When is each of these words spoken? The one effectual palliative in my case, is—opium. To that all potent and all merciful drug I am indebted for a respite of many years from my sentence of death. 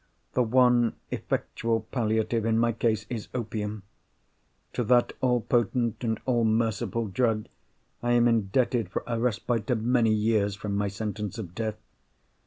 The 0.33 0.41
one 0.41 0.95
effectual 1.11 1.81
palliative 1.91 2.43
in 2.43 2.57
my 2.57 2.71
case, 2.71 3.05
is—opium. 3.07 3.83
To 4.73 4.83
that 4.85 5.13
all 5.21 5.41
potent 5.41 6.03
and 6.03 6.19
all 6.25 6.43
merciful 6.43 7.05
drug 7.05 7.45
I 8.01 8.13
am 8.13 8.27
indebted 8.27 8.89
for 8.89 9.03
a 9.05 9.19
respite 9.19 9.69
of 9.69 9.83
many 9.83 10.11
years 10.11 10.55
from 10.55 10.75
my 10.75 10.87
sentence 10.87 11.37
of 11.37 11.53
death. 11.53 11.77